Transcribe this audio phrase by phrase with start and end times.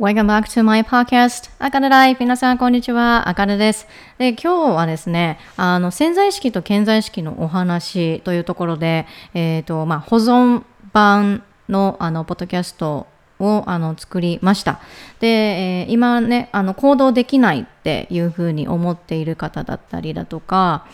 [0.00, 1.52] Welcome back to my podcast.
[1.60, 2.20] あかねライフ。
[2.20, 3.28] 皆さん、こんにちは。
[3.28, 3.86] あかねです。
[4.18, 13.06] で、今日はですね、あの、潜在意識と潜在意識のお話というところで、えっ、ー、と、まあ、保存版の、あの、ポッドキャスト
[13.38, 14.80] をあの作りました。
[15.20, 20.88] で、えー、今ね、あの行動できないっていうふうに思っている方だったりだとか、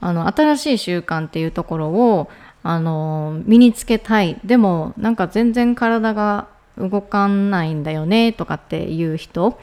[0.00, 2.28] あの新しい習慣っていうところを
[2.64, 4.40] あの身につけたい。
[4.44, 6.48] でもなんか全然体が
[6.78, 9.58] 動かないんだよねとかっていう人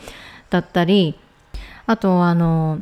[0.50, 1.18] だったり
[1.86, 2.80] あとあの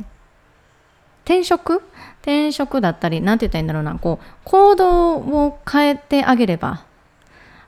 [1.24, 1.82] 転職？
[2.22, 3.98] 転職だったり何て言ったらいいんだろうな。
[3.98, 6.84] こう行動を変えてあげれば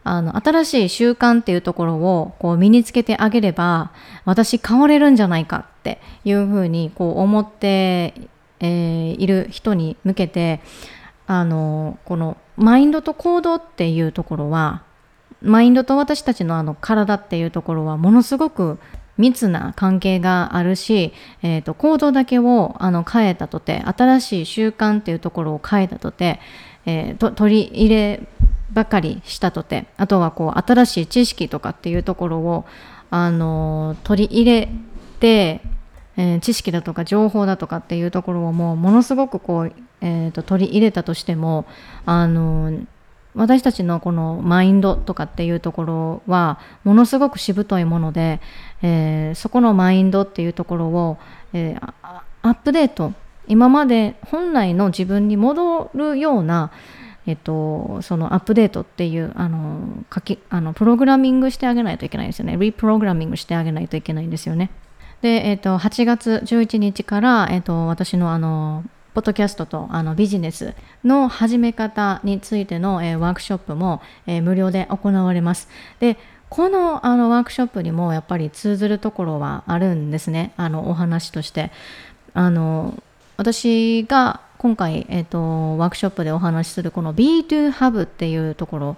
[0.05, 3.93] あの新しい習慣っていうところをこう身につけてあげれば
[4.25, 8.15] 私変われるんじゃないかっていうふうにこう思って、
[8.61, 10.61] えー、いる人に向けて
[11.27, 14.83] あのこのマインドと行動っていうところは
[15.42, 18.78] マインドと私たちのあの体っていうところはものすごく
[19.19, 26.41] 密な関係があるし、えーと、行動だけをあの変えたとて新しい習慣っていうところを変えたとて、
[26.86, 28.22] えー、と取り入れ
[28.72, 32.64] ばかりしたとてあとはこう新しい知識とかっていうところを
[33.11, 34.69] あの取り入れ
[35.19, 35.62] て、
[36.17, 41.67] えー、知識だとか情報だとかっていうところをもうものすごくこう、えーと取り入れたとしても
[42.06, 42.78] あの
[43.34, 48.41] 私たちのこのマインドとかっていうところはものすごくしぶといもので、
[48.83, 51.19] えー、そこのマインドっていうところを、
[51.53, 51.95] えー、
[52.43, 53.12] アップデート
[53.47, 56.70] 今まで本来の自分に戻るような、
[57.27, 62.57] えっと、そのアップデートっていうあの書きあのプログラミングしてあげないといけないですよね。
[62.59, 64.70] リプログラミングしてあげないといけないんですよね。
[65.23, 75.69] で、えっと、8月11日から、えっと、私のあのポッドキャストとあのビジネスの始め方についての、えー、ワークショップも、えー、無料で行われます。
[76.01, 76.17] で
[76.48, 81.70] このあのワークショップにもやっぱり通ずるところはあるんですねあのお話として。
[82.35, 83.02] あの
[83.36, 88.96] 私が今回、えーと、ワークショップでお話しするこの B2 ハブっていうところ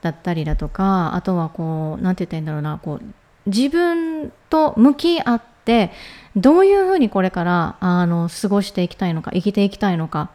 [0.00, 3.02] だったりだとかあとはこう何て言ったらいいんだろうなこう
[3.46, 5.90] 自分と向き合って
[6.36, 10.30] どういうふうにこれからあの過ごしていきたいのか生きていきたいのか。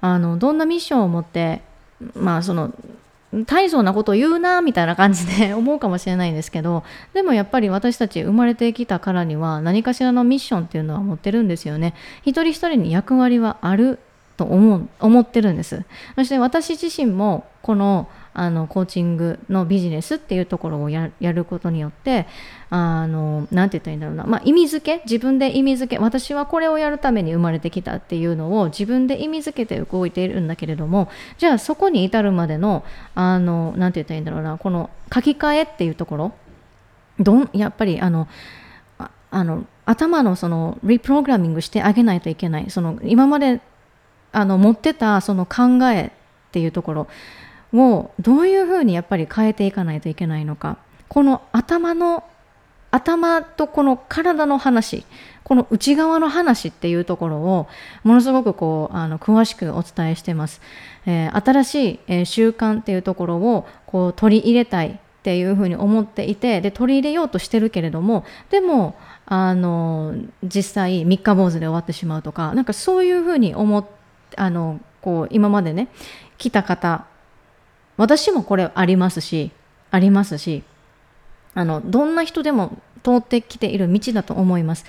[0.00, 1.62] あのどんなミッションを持って
[2.14, 2.72] まあその
[3.46, 11.94] 大層なことを言うなみたいな感じで 思うかもしれないんですけどでもやっぱり私たち生まれてきたからには何かしらのミッションっていうのは持ってるんですよね。
[12.24, 13.98] 一人一人に役割はある
[14.36, 15.84] と思う思ってるんです。
[16.14, 18.08] そして私自身もこの
[18.38, 22.28] あのコーチングのビジネスっていうところをやることによって
[22.70, 32.84] あのなて言ったらいいんだろうな、まあ、意味付け自分で意味付け私はこれをやるために生まれてきたっていうのを自分で意味付けて動いているんだけれどもじゃあそこに至るまでの
[33.16, 34.56] あのなて言ったらいいんだろうな。
[34.56, 36.32] この書き換えっていうところ
[37.18, 38.28] どんやっぱりあの
[39.30, 42.70] あの頭のそのリプログラミングしてあげないといけない。
[42.70, 43.60] その今まで
[44.30, 46.10] あの持ってたその考えっ
[46.50, 47.06] ていうところ
[47.74, 50.78] をどういうふうにやっぱり変えていかないといけないのか。
[51.08, 52.24] この頭の
[52.90, 55.04] 頭とこの体の話
[55.44, 57.68] この内側の話っていうところを
[58.02, 60.60] ものすごくこうあの詳しくお伝えしてます、
[61.06, 68.94] えー、新しい、えー、習慣っていうところをこう取り入れたいっていうふうに思っていてで取り入れようとしてるけれどもでも
[69.26, 73.88] あの実際三日坊主で終わってしまうとかなんかそういうふうに思
[74.36, 75.88] あのこう今までね
[76.38, 77.06] 来た方
[77.98, 79.50] 私もこれありますし
[79.90, 80.62] ありますし
[81.54, 84.84] あのどんな人でも通ってきている道だと思います。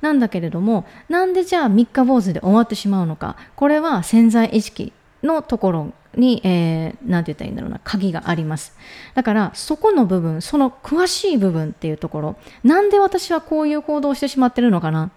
[0.00, 3.36] なんだけれどもなんでじゃあ三日坊主で終わってしまうのか。
[3.56, 4.92] これは潜在意識
[5.22, 8.76] のところに、えー、て言ったらいいんだろうな鍵があります。
[9.14, 15.10] だからそこの部分その詳しい部分っていうところなんで私はこういう行動をしてしまってるのかな。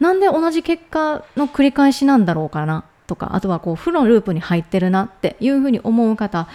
[0.00, 2.84] なんで同じ結果の繰り返しなんだろうかな。
[3.06, 6.48] とかあとはこう負のループに入ってるなっていうふうに思う方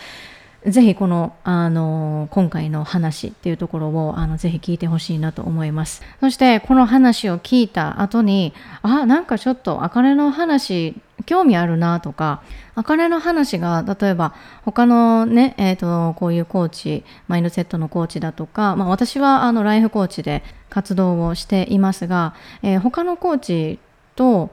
[0.65, 6.01] ぜひこの、あの、今回の話っていうところを、あの、ぜひ聞いてほしいなと思います。
[6.19, 10.95] そして、この話を聞いた後に、あ、なんかちょっと、あかねの話、
[11.25, 12.41] 興味あるなとか、
[12.75, 14.33] あかねの話が、例えば、
[14.65, 23.79] 他のね、え、ー、と、こういうコーチ、マインドセットのコーチだとか、まあ、私は、あの、ライフコーチで活動をしていますが、えー、他のコーチ
[24.15, 24.49] と、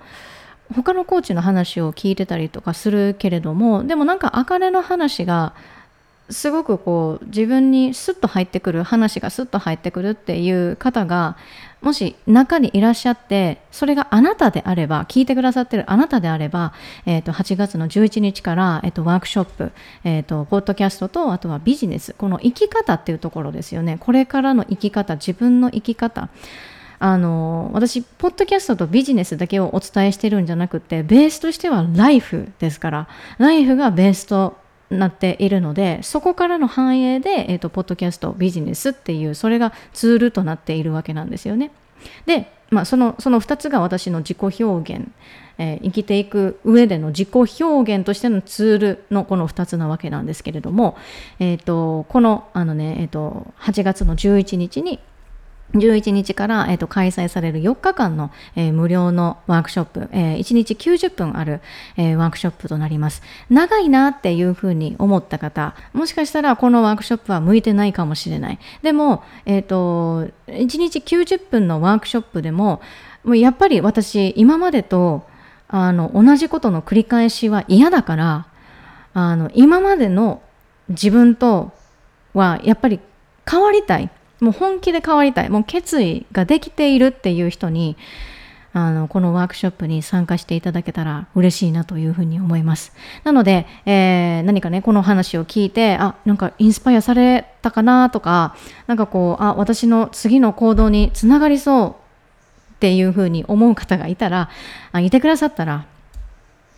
[0.75, 5.55] 他のコーチの話を聞いてたりとかするけれどもでもなんかあかねの話が
[6.31, 11.37] すごくこう自分にスッと入ってくる話がスッと入ってくるっていう方が
[11.83, 16.73] もし中にいらっしゃってそれがあなたであれば聞いてくださってるあなたであれば、
[17.05, 19.73] えー、と8月の11日から、えー、とワークショップ、
[20.05, 23.99] えー、とポッドキャストとあとはビジネスこの生き方っていうところですよね。
[24.01, 26.31] これからの生き方自分の生き方。
[27.05, 34.57] あの私ポッドキャストとビジネスだけをお伝えしてるんじゃなくてベースとしてはライフですからライフがベースと
[34.89, 41.73] なっているのでそこからの反映で、えーと、ポッドキャストビジネスっていうそれがツールとなっているわけなんですよね。
[42.25, 45.07] で、まあ、そのその2つが私の自己表現、
[45.59, 50.97] えー、生きていく上での自己表現としてのツールのこの2つなわけなんですけれども、
[51.39, 55.01] えーと、このあのね、えーと8月の11日に
[55.75, 61.61] 11日から、えーと、開催される4日間の、えー、無料のワークショップ、えー、1日90分ある、
[61.97, 63.23] えー、ワークショップとなります。
[63.51, 68.59] 長いなっていうふうに思った方、もしかしたらこのワークショップは向いてないかもしれない。
[68.83, 72.81] でも、えっ、と、1日90分のワークショップでも、
[73.25, 75.27] もうやっぱり私、今までと
[75.69, 78.47] あの同じことの繰り返しは嫌だから、
[79.13, 80.43] あの今までの
[80.89, 81.73] 自分と
[82.35, 83.01] はやっぱり
[83.49, 84.11] 変わりたい。
[84.45, 85.49] もう本気で変わりたい。
[85.49, 87.97] もう決意ができているっていう人に
[88.75, 92.93] あのこのワークショップに参加していただけたら嬉しいなというふうに思います。
[93.23, 98.57] なので、えー、何かねこの話を聞いてあなんかインスパイアされたかなとか
[98.89, 104.51] なんかこうあ私の次の行動につながりそうっていうふうに思う方がいたら
[104.91, 105.87] あいてくださったら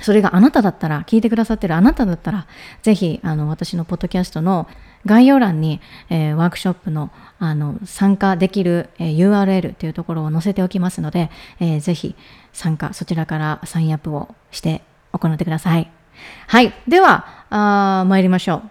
[0.02, 2.46] それがあなただったら、聞いてくださってるあなただったら、
[2.82, 4.68] ぜひ、あの、私のポッドキャストの
[5.06, 5.80] 概要欄に、
[6.10, 11.30] えー、ワークショップのあの参加できる、えー、URL というところを載せておきますので、
[11.60, 12.14] えー、ぜひ
[12.52, 14.82] 参加、そちらからサインアップをして
[15.12, 15.90] 行ってください。
[16.46, 16.72] はい。
[16.88, 18.62] では、あ参りましょう。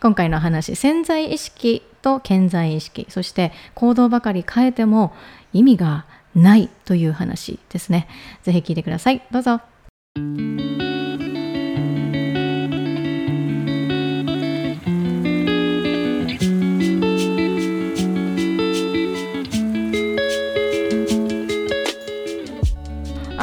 [0.00, 5.12] 今回の話、潜在意識と潜在意識、そして行動ばかり変えても
[5.52, 8.06] 意味がないという話ですね。
[8.42, 9.22] ぜひ聞いてください。
[9.30, 9.60] どうぞ。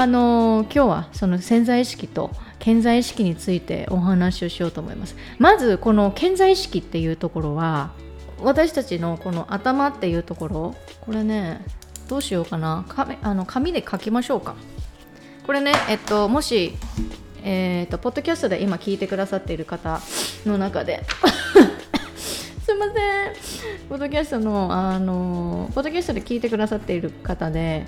[0.02, 5.16] あの今日はその潜在意識と潜在意識についてお話をしようと思います。
[5.38, 7.92] まずこの潜在意識っていうところは
[8.42, 11.64] 私たちのこの頭っていうところこれね
[12.08, 12.84] どうしようかな。
[12.90, 14.56] 紙あの紙で書きましょうか。
[15.46, 16.74] これねえっともし
[17.44, 20.02] えーと、とポッドキャストで今聞いてくださっている方
[20.48, 21.04] の中で。
[22.18, 23.78] すいません。
[23.88, 27.86] ポッドキャストのあのポッドキャストで聞いてくださっている方で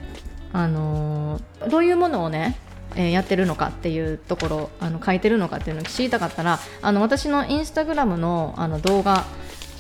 [0.53, 2.57] あのどういうものをね
[2.95, 9.25] え、やってるのかっていうところあの書いてるのかっていうのを知りたかったらあの私のインスタグラムのあの動画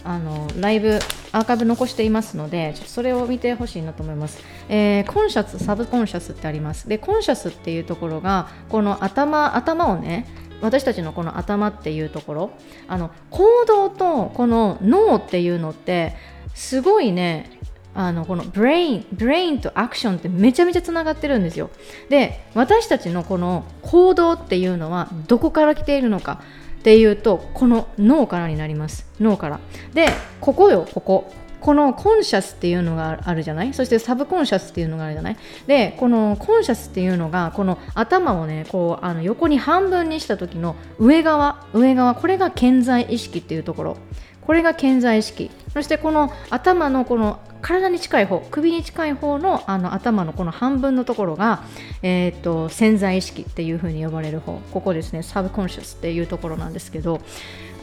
[0.05, 0.99] あのライブ
[1.31, 6.89] アーカイブ残していますのでちょっとそれを見てほしいなと思います、えー、 conscious subconscious ってあります。
[6.89, 10.27] で conscious っていうところがこの頭頭をね
[10.61, 12.51] 私たちのこの頭っていうところ
[12.87, 16.15] あの行動とこの脳っていうのって
[16.53, 17.59] すごいね
[17.95, 21.69] あのこの brain brain と action ってめちゃめちゃつながってるんですよ。
[22.09, 26.41] で私たちのこの行動っていうのはどこから来ているのか
[26.79, 29.07] っていうとこの脳からになります。
[29.19, 29.59] 脳から。
[29.93, 30.07] で
[30.41, 31.33] ここよここ。
[31.61, 33.73] このコンシャスっていうのがあるじゃない？
[33.73, 35.37] そしてサブコンシャスっていうのがあるじゃない？
[35.65, 43.97] でこのコンシャスっていうのがこの頭をねこうあの横に半分にした時の上側上側これが健在意識っていうところ。
[44.45, 45.49] これが健在意識。
[45.73, 51.63] そしてこの頭のこの体に近い方首に近い方のあの頭のこの半分のところが、
[52.03, 54.59] えーと、潜在意識っていう風に呼ばれる方。
[54.71, 57.21] ここですねサブコンシャスっていうところなんですけど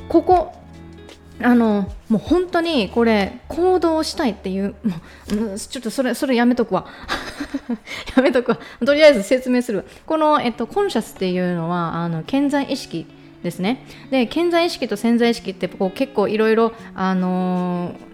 [0.08, 0.54] ここ
[1.42, 4.96] あのもう本当にこれ行動したいっていうも
[5.54, 6.86] うちょっとそれそれやめとくわ。
[8.16, 8.58] やめとくわ。
[8.84, 13.06] とりあえず説明するこの、えっと、コンシャスっていうのはあの潜在意識
[13.42, 13.84] ですね。
[14.10, 18.10] で潜在意識と潜在意識ってこう結構いろいろあのー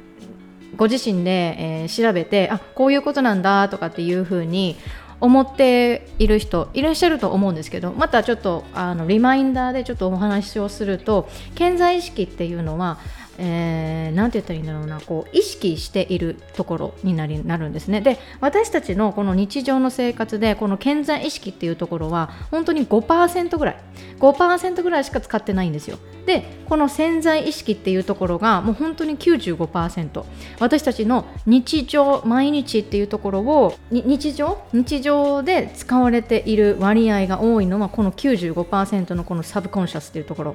[0.77, 4.77] ご自身で、えー、調べてあこういうことなんだとかっていうふうに
[5.21, 12.99] 思っている人いらっしゃると思うんですけどまたちょっとあのリマインダーでちょっとお話をすると健在意識っていうのは
[13.39, 18.01] えー、て言ったらいいんだろうなこう意識しているところになりなるんですね。
[18.01, 23.77] で私たちのこの日常の生活でこの健在意識っていうところは本当に5%ぐらい。
[24.19, 25.99] 5%ぐらいしか使ってないんですよ。
[26.25, 30.25] でこの潜在意識っていうところがもう本当に95%
[30.59, 34.59] 私たちの日常毎日っていうところを日常？
[34.73, 40.55] 日常で使われている割合が多いのはこの95%のこのサブコンシャスっていうところ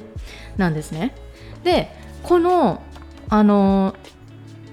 [0.58, 1.14] なんですね。
[1.64, 2.82] でこの
[3.30, 3.96] あの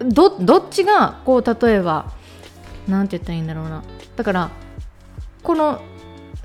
[0.00, 2.12] どどっちがこう例えば
[2.88, 3.82] 何て言ったらいいんだろうな。
[4.16, 4.50] だから
[5.42, 5.80] この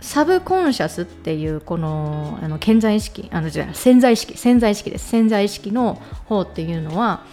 [0.01, 5.09] サブコンシャスっていうこのあの潜在意識あのじゃ潜在意識潜在意識です。
[5.09, 5.95] 潜在意識の
[6.25, 7.23] 方っていうのは、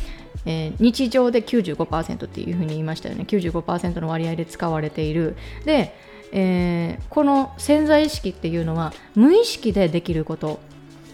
[0.46, 3.24] えー、日常で95%っていうふうに言いましたよね。
[3.26, 5.36] 95%の割合で使われている。
[5.64, 5.94] で、
[6.32, 10.60] えー、この潜在意識っていうのは無意識でできること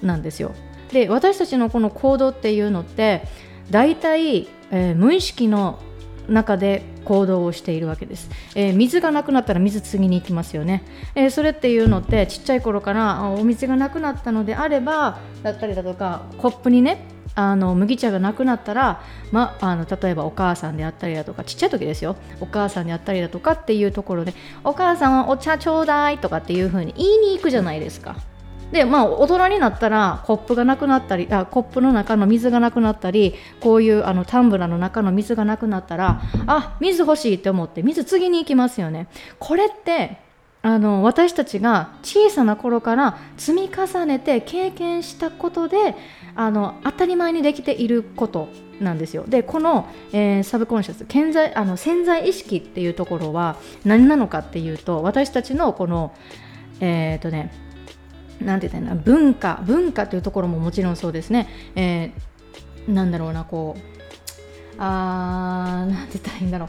[0.02, 0.52] なんですよ。
[0.92, 3.22] で私たちのこの行動っていうのって
[3.70, 5.78] 大体、えー、無意識の
[6.28, 22.16] 中で行動をしているわけです、えー、水がなくなったら水次に行きますよね、えー、それっていうのってちっちゃい頃からお水がなくなったのであればだったりだとかコップにねあの麦茶がなくなったら、ま、あの例えばお母さんであったりだとかちっちゃい時ですよ。
[22.40, 24.32] お母さんであったりだとかっていうところで
[24.64, 28.16] お母さんはお茶ちょうだいとかっていう風に言いに行くじゃないですか。
[28.72, 39.08] でまあ大人になったらコップがなくなったりあコップの中の水がなくなったりこういうあのタンブラーの中の水がなくなったらあ水欲しいって思って水次に行きますよね。
[39.38, 40.18] これって
[40.62, 45.94] あの私たちが小さな頃から積み重ねて経験したことで
[46.34, 48.48] あの当たり前にできていること
[48.80, 49.24] なんですよ。
[49.28, 56.12] でこの、えー、サブコンシャス潜在あの潜在意識っていうところは何なのかっていうと私たちのこの
[56.80, 57.52] えっ、ー、とね
[58.40, 59.62] なんて言ったら文化。
[59.64, 63.80] 文化というところももちろんそうですね、えー、なんだろうなこう
[64.78, 66.68] あーなんて言ったらいいんだろう。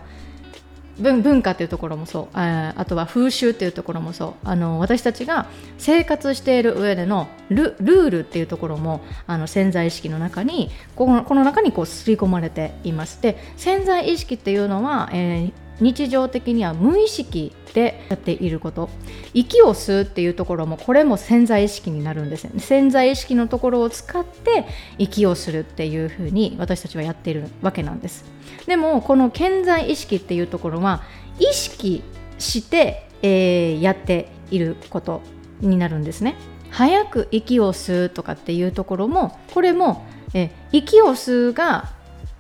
[1.00, 2.28] 文文化というところもそう。
[2.38, 4.34] ああとは風習というところもそう。
[4.44, 5.48] あの私たちが
[5.78, 13.22] 生活している上でのルールっていうところもあの潜在意識の中にこのこの中にこう刷り込まれています。
[13.22, 18.90] で潜在意識っていうのは、えー、日常的には無意識でやっていること。
[19.34, 22.60] 息を吸うっていうところもこれも潜在意識になるんですね。
[22.60, 24.66] 潜在意識のところを使って
[24.98, 28.26] 息をするっていうふうに私たちはやっているわけなんです。
[28.66, 31.04] でもこの潜在意識っていうところは
[31.40, 32.04] 意識
[32.40, 35.22] して、えー、やっていること
[35.60, 36.36] になるんですね。
[36.72, 41.92] 早く息を吸うとかっていうところもこれも、え、息を吸うが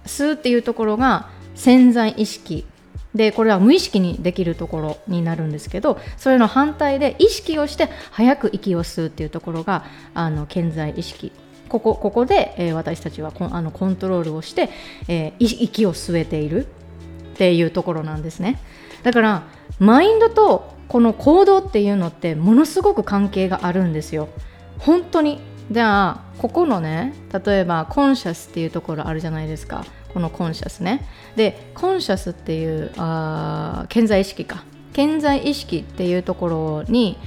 [0.06, 2.65] 吸うっていうところが潜在意識
[3.17, 11.31] でこれは無意識にできるところになるんですけどそれの反対で意識をして早く息を吸うっていうところがあの健在意識。
[11.67, 14.69] ここここで、えー、私たちはあのコントロールをして、
[15.09, 18.62] えー、息を吸えているっていうところなんですね。
[19.03, 19.43] だから
[19.79, 24.29] マインドとこの行動っていうのってものすごく関係があるんですよ。
[24.79, 25.41] 本当に。
[25.69, 27.13] じゃあここのね
[27.45, 29.83] 例えばコンシャスっていうところあるじゃないですか。
[30.17, 31.05] このコンシャスね。
[31.36, 34.63] でコンシャスっていうあ潜在意識か。
[34.93, 37.19] 潜在意識っていうところに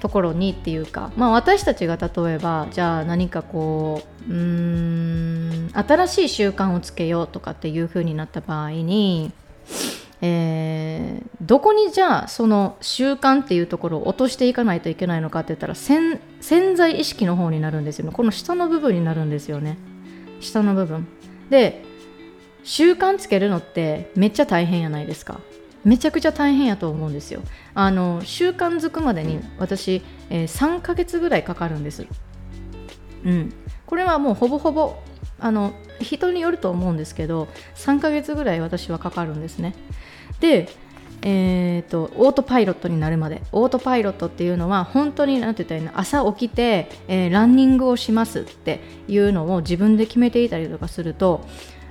[0.00, 9.30] ところにっていうか、まあ、私たちが例えばじゃあ何かこううん新しい習慣をつけようとかっていう風になった場合に、
[10.22, 18.12] えー、どこにじゃあその習慣っていうところを落としていかないといけないのかって言ったら潜在意識の方になるんですよね。
[18.12, 19.76] この下の部分になるんですよね。
[20.40, 21.06] 下の部分。
[21.50, 21.82] で
[22.62, 25.40] 習慣つけるのってめっちゃ大変やないですか。
[25.84, 27.42] めちゃくちゃ大変やと思うんですよ。
[27.74, 32.06] あの習慣づくまでに私、えー、3ヶ月ぐらいかかるんです。
[33.24, 33.52] うん。
[33.86, 34.96] これはもうほぼほぼ
[35.38, 39.74] あの人によると思うんですけど3ヶ月ぐらい私はかかるんですね。
[40.40, 40.68] で
[41.26, 43.40] えーと、オートパイロットになるまで。
[43.50, 45.98] オートパイロットっていうのは本当に何て言ったらいいの？
[45.98, 51.40] 朝起きて、えー、ランニングをしますっていうのを自分で決めていたりとかすると、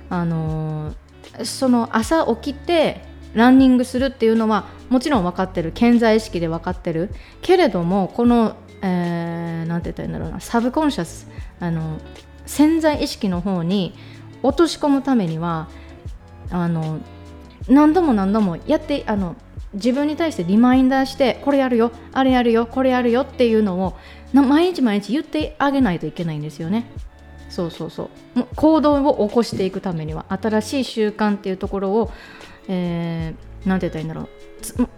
[0.08, 3.02] あのー、その朝起きて
[3.34, 5.72] ランニングするっていうのはもちろん分かってる。
[5.74, 7.10] 潜在意識で分かってる。
[7.42, 10.38] けれどもこの何、えー、て言ったらいいんだろうな。
[10.38, 11.98] サブコンシャスあの
[12.46, 13.94] 潜在意識の方に
[14.44, 15.68] 落とし込むためには
[16.50, 17.00] あの
[17.68, 19.36] 何度も何度もやってあの
[19.74, 23.96] 自分に対してリマインダーしてこれやるよあれやるよこれやるよっていうのを
[24.32, 26.90] 毎日毎日言ってあげないといけないんですよね。
[27.50, 28.44] そうそうそう。
[28.56, 32.10] 行動を起こしていくためには新しい習慣っていうところを、
[32.66, 34.28] えー、て言ったらいいんだろう。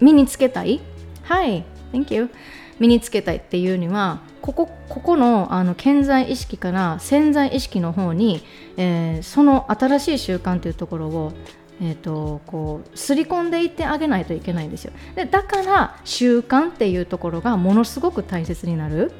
[0.00, 0.80] 身につけたい？
[1.22, 2.30] はい Thank you
[2.78, 8.42] 身につけたいっていうにはここここのあの潜在意識から潜在意識の方に、
[8.76, 11.32] えー、その新しい習慣というところを
[11.80, 14.92] えーと、こう刷り込んでいってあげないといけないんですよ。
[15.14, 19.12] でだから習慣っていうところがものすごく大切になる。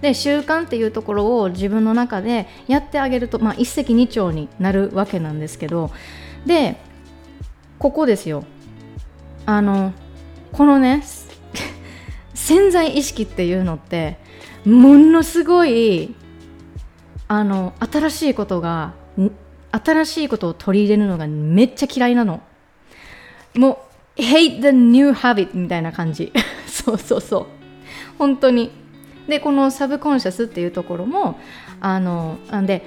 [0.00, 5.90] で習慣っていうところを自分の中でやってあげると、まあ、一石二鳥になるわけなんですけど。
[6.46, 6.76] で
[7.78, 8.44] ここですよ。
[9.46, 9.92] あの
[10.52, 11.02] このね
[12.32, 14.18] 潜在意識っていうのって
[14.64, 16.14] ものすごい
[17.28, 18.92] あの新しいことが
[19.82, 22.40] 新しいことを取り入れるのがめっちゃ嫌いなの。
[23.54, 23.84] も
[24.16, 26.32] う hate the new habit みたいな感じ。
[26.66, 27.46] そうそうそう。
[28.18, 28.70] 本当に。
[29.28, 31.38] でこのサブコンシャスっていうところも
[31.80, 32.82] あのなんで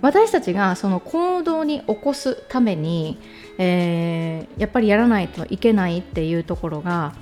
[0.00, 3.18] 私たちがその行動に起こすために、
[3.58, 7.12] えー、やっぱりやらないといけないっていうところが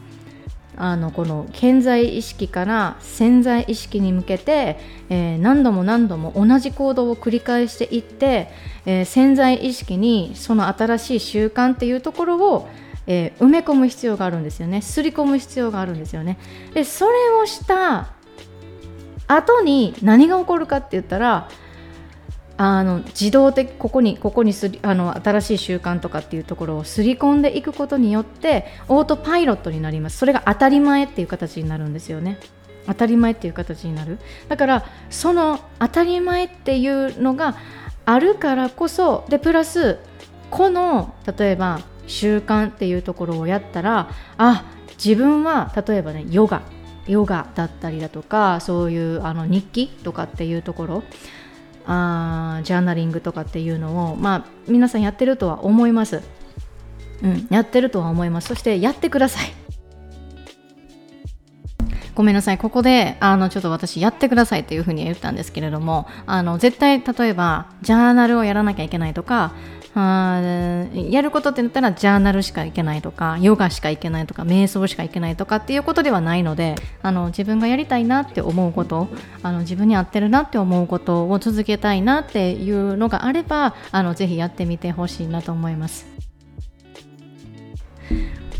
[0.82, 4.78] あのこの潜在意識から潜在意識に向けて、
[5.10, 8.48] えー、何度も何度も同じ行動を繰り返していって、
[8.86, 12.68] えー、潜在意識にその新しい習慣っていうところを、
[13.06, 14.80] えー、埋め込む必要があるんですよね。
[14.80, 16.38] すり込む必要があるんですよね。
[16.72, 18.14] でそれをした
[19.28, 21.50] 後に何が起こるかって言ったら
[22.62, 30.18] あの自動的ここにここにすりあの新しい習慣とかっていうところをすり込んでいくことによってオートパイロットになります。
[30.18, 32.38] それが当たり前っていう形になるんですよね。
[32.86, 34.18] 当たり前っていう形になる。
[34.48, 37.56] だからその当たり前っていうのが
[38.04, 39.98] あるからこそでプラス
[40.50, 44.66] この例えば習慣っていうところをやったらあ
[45.02, 46.60] 自分は例えばねヨガ。
[47.06, 51.02] ヨガだったりだとかそういうあの日記とかっていうところ。
[51.86, 56.22] あジャーナリングとかっていうのを、まあ、皆さんやってるとは思います。
[57.22, 58.48] うん、やってるとは思います。
[58.48, 59.52] そしてやってください。
[62.14, 69.52] ごめんなさい、ここであのちょっと私、やってくださいっていうふうに言ったんですけれども、あの絶対、例えば、ジャーナルをやらなきゃいけないとか、
[69.92, 70.40] あ
[70.94, 79.08] やることって言ったらジャーナルしかいけないとかヨガしかいけないとか瞑想しかいけないとかっていうことではないのであの自分がやりたいなって思うこと
[79.42, 86.06] あの自分に合ってるなって思うことを続けたいなっていうのがあればあのぜひやってみてほしいなと思います。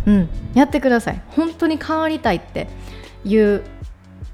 [0.07, 2.69] うん、やってください本当に変わりたいって
[3.25, 3.63] いう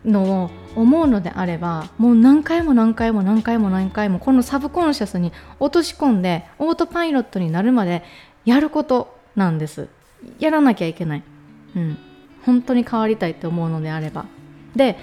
[0.06, 8.04] のを思うのであればもう何回も何回も何回も何回もこのサブコンシャスに落とし込んでオートパイロットになるまで
[8.44, 9.88] やることなんです。
[10.38, 11.22] やらなきゃいけない、
[11.76, 11.98] うん、
[12.44, 14.26] 本当に変わりたいって思うのであれば。
[14.74, 14.98] で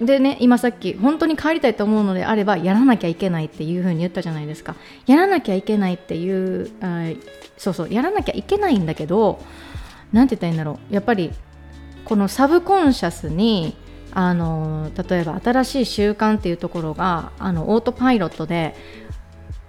[0.00, 4.74] でね今さっき本当に変わりたいと思うのであればやらなきゃいけないっていうふうに言ったじゃないですか。
[5.06, 7.08] やらなきゃいけないっていうあ
[7.56, 9.40] そうそうやらなきゃいけないんだけど
[10.12, 10.94] 何て言ったらいいんだろう。
[10.94, 11.32] やっぱり
[12.04, 13.76] このサブコンシャスに
[14.14, 18.74] あの例えば新しい習慣っていうところがあのオートパイロットで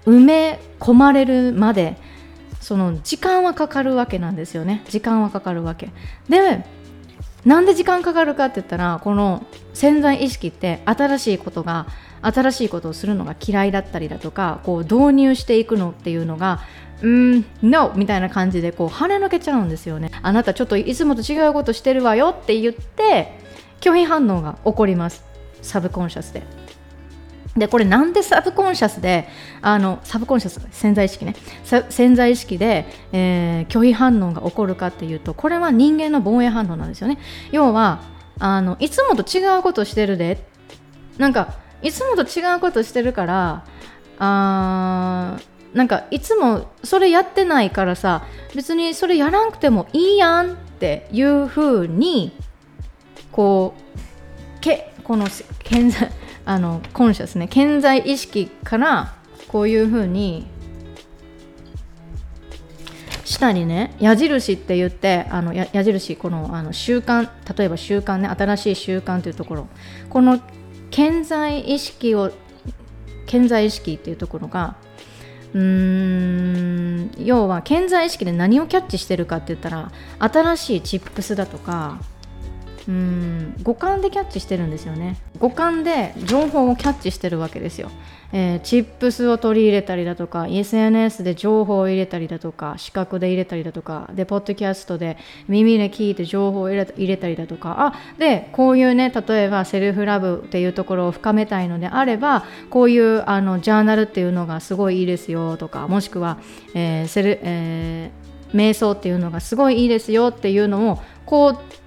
[0.06, 1.98] 埋め込まれるまで
[2.60, 4.84] その時間はかかるわけなんですよね。
[4.90, 5.92] 時間はかかるわけ。
[6.30, 6.66] で
[7.46, 11.88] なんで時間かかるかって言ったらこの潜在意識って新しいことが
[12.22, 16.62] 新しいことをするのが嫌いだったりだとかこう導入していくのっていうのが
[17.02, 17.92] うん No!
[17.96, 20.10] みたいな感じでこう跳ねのけちゃうんですよね。
[20.22, 23.38] あなたちょっといつもと違うことしてるわよって言って
[23.84, 25.26] 拒否反応が起こります。
[25.62, 26.44] サブコンシャスで。
[27.58, 29.28] でこれなんでサブコンシャスで
[29.62, 31.36] あのサブコンシャス潜在意識ね。
[31.90, 37.18] 潜在意識で、えー、拒否反応が起こるかっていうとこれは人間の防衛反応なんですよね。
[37.52, 38.02] 要は
[38.40, 40.48] あのいつもと違うことしてるで。
[41.18, 43.66] なんかいつもと違うことしてるから
[44.18, 52.32] あーなんかいつもそれやってないからさ別にそれやらんくてもいいやんっていう風に
[53.34, 53.74] こ
[54.58, 55.28] うけこの
[55.64, 56.10] 健在
[56.46, 59.16] あのコンシャスね健在意識から
[59.50, 60.48] こういうふうに
[63.26, 69.68] 下にね矢印って言ってあの矢印このあの習慣例えば習慣ね新しい習慣というところ
[70.10, 70.40] この
[70.92, 72.32] 健在意識を
[73.26, 74.76] 健在意識っていうところが
[75.54, 82.00] うーん要は健在意識で何をキャッチしてるかって言ったら新しいチップスだとか
[82.88, 83.56] うん。
[83.64, 85.18] 五感でキャッチしてるんですよね。
[85.40, 87.92] 五感で情報をキャッチしてるわけですよ、
[88.32, 95.18] えー、チップスを取り入れたりだとか SNS で情報を入れたりだとか視覚で入れたりだとかでポッドキャストで
[95.50, 97.76] 耳で聞いて情報を入れたりだとか。
[97.78, 106.38] あでこういうね例えばセルフラブっていうところを深めたいのであればこういうあのジャーナルっていうのがすごいいいですよとかもしくは、
[106.74, 111.83] えーセルえー、瞑想っていうのがすごいいいですよっていうのをこう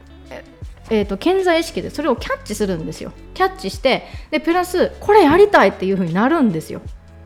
[0.89, 3.13] えーと、健在意識でそれをキャッチするんですよ。
[3.35, 6.81] キャッチしてでプラスこれやりたいっていう風になるんですよ。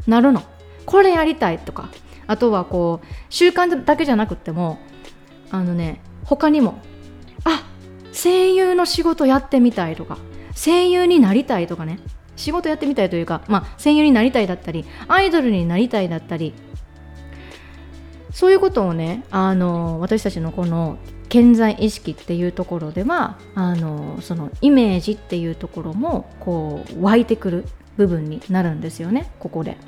[0.07, 0.42] なるの。
[0.87, 1.90] これやりたいとか。
[2.27, 4.79] あとはこう習慣だけじゃなくても
[5.51, 6.79] あのね他にも
[7.42, 7.64] あ
[8.12, 10.16] 声優の仕事やってみたいとか
[10.55, 11.99] 声優になりたいとかね。
[12.37, 16.55] 仕事やってみたいというか、まあ、声優になりたいだったりアイドルになりたいだったり。
[18.33, 20.99] そういうことをねあの私たちのこの
[21.31, 27.64] 健在意識っていうところではあのそのイメージっていうところもこう湧いてくる
[27.97, 29.79] 部分になるんですよねここで。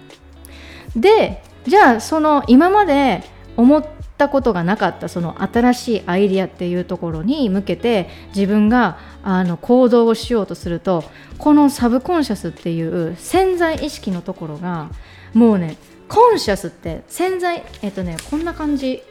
[0.96, 3.22] でじゃあその今まで
[3.56, 3.84] 思っ
[4.16, 11.04] たことがなかったその新しいアイディアっていうところに向けて自分があの行動をしようとすると
[11.38, 14.90] このサブコンシャスっていう潜在意識のところが
[15.34, 15.76] もうね
[16.08, 19.02] コンシャスって潜在えっとねこんな感じ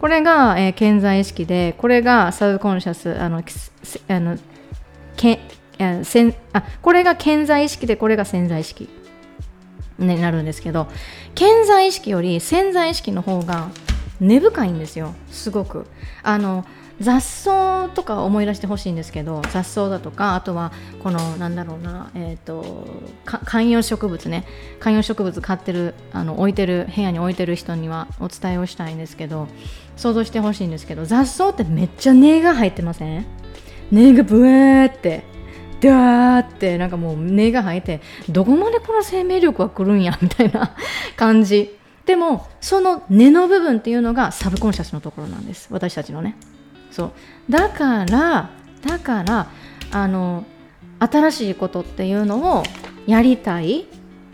[0.00, 3.42] これが、えー、潜在意識でこれがサブコンシャスあの
[4.08, 4.38] あの
[5.16, 5.40] け
[5.78, 8.88] あせんあこれが潜在意識でこれが潜在意識
[9.98, 10.88] になるんですけど
[11.34, 13.70] 潜在意識より潜在意識の方が
[14.20, 15.86] 根深いんですよすごく。
[16.22, 16.64] あの
[17.00, 22.88] 雑草とか思い出してほしいんですけど雑草だとかあとはこのなんだろうな、えーと、
[23.24, 24.44] 観葉植物ね。
[24.80, 29.46] 観葉植物買ってるあの置いてる部屋に置いてる人にはお伝えをしたいんですけど
[29.98, 33.26] 想像してほしいんですけど雑草ってめっちゃ根が入ってません？
[33.90, 35.24] 根がブワーって
[35.80, 40.74] ダーってなんかもう根が生えてどこまでこの生命力は来るんやみたいな
[41.16, 41.76] 感じ。
[42.06, 45.68] でもその根の部分っていうのがサブコンシャスのところなんです。
[45.70, 46.36] 私たちのね。
[46.90, 47.12] そう。
[47.50, 48.50] だから
[48.86, 49.48] だから
[49.90, 50.44] あの
[51.00, 52.62] 新しいことっていうのを
[53.06, 53.86] やりたい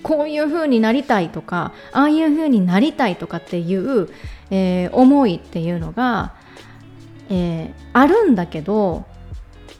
[0.02, 4.08] こういう風になりたいとかああいう風になりたいとかっていう、
[4.50, 6.34] えー、思いっていうのが、
[7.30, 9.04] えー、あるんだけど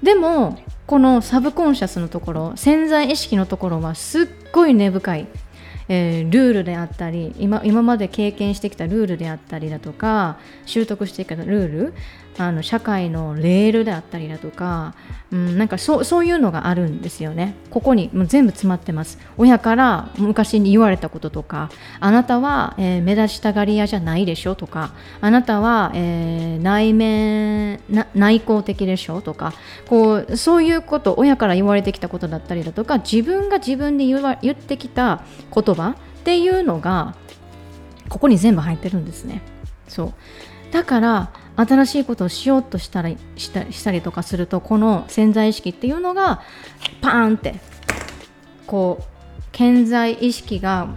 [0.03, 5.29] でもこのサブコンシャスのところ潜在意識のところはすっごい根深い
[5.89, 11.95] えー、ルールであったり今今まで経験してきたルールであったりだとか習得してきたルール
[12.37, 14.95] あの社会のレールであったりだとか、
[15.31, 17.55] うん、なんかそうそういうのがあるんですよね。
[17.71, 19.19] ここにもう全部詰まってます。
[19.37, 21.71] 親から昔に言われたこととか
[22.01, 27.81] あなたは、えー、目立ちたがり屋じゃないでしょとかあなたは、えー、内面
[28.15, 29.53] 内向的でしょとか
[29.89, 35.23] こうそういうこと親から言われてきたことだったりだとか自分が自分で言わ言ってきた
[35.55, 35.95] 言葉っ
[36.25, 37.15] ていうのが
[38.09, 39.43] ここに全部入ってるんですね。
[39.89, 40.15] そう。
[40.73, 46.43] だから新しいことをしようとしたりしたしたりとかするとこの潜在意識っていうのが
[47.01, 47.61] パーンって
[48.67, 50.89] こう潜在意識が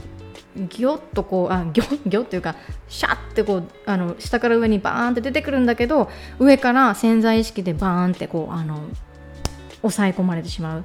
[0.55, 2.55] ギョッとこうあギョギョっていうか
[2.87, 8.79] シャッてこうあの下から上にバーンって出てくるんだけど上から潜在意識でバーンってこうあの
[9.81, 10.81] 抑え込まれてしまう。
[10.81, 10.83] っ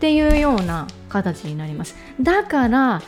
[0.00, 1.94] ていうような形になります。
[2.18, 3.02] だから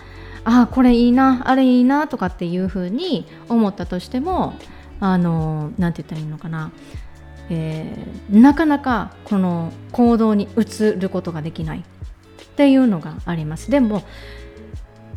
[0.45, 4.55] あこれいいなあれいいなとかっていうふうに思ったとしても
[5.03, 6.71] あのなんて言ったらいいのかな、
[7.51, 13.69] えー、なかなかこの行動に移ることができないっていうのがあります。
[13.69, 14.05] でも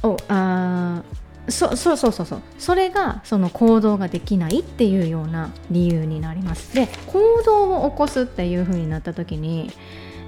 [0.02, 1.04] おあ
[1.48, 2.42] そそうそうそうそう。
[2.58, 6.74] それがその行動ができないっていうような理由になります。
[6.74, 9.70] で行動を起こすっていうふうになった時に、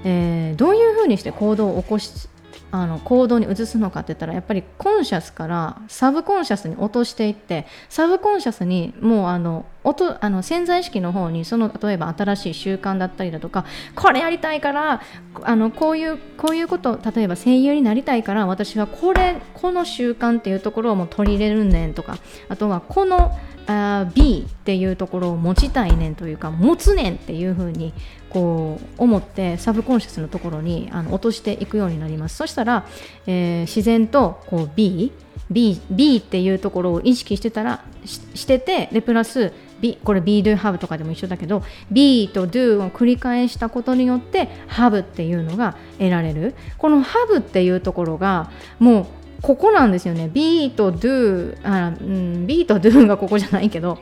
[0.04, 2.28] えー、どういうふうにして行動を起こし
[2.70, 15.00] あの行動に移すのかって言ったらやっぱりコンシャスからサブコンシャスに落としていってサブコンシャスにもうあの音あの潜在意識の方にその例えば新しい習慣だったりだとかこれやりたいから
[15.42, 23.34] あのこういうこういうこと例えば声優になりたいから私はこれこの習慣っていうところをもう取り入れるねんとかあとはこの
[23.66, 27.92] あ B っていうところを持ちたいねんというか持つねんっていうふうに
[28.30, 32.36] こう思ってサブコンシャスのところにあの落としていくようになります。
[32.36, 32.86] そしたら、
[33.26, 35.12] えー、自然とこう B
[35.50, 46.54] B, B っていうところを意識してたらしててでプラス B これ be do have とかでも一緒だけど B と do を繰り返したことによって have っていうのが得られる。
[46.76, 49.06] この have っていうところがもう
[49.40, 50.28] ここなんですよね。
[50.32, 53.98] B と do あ、うん、B と do がここじゃないけど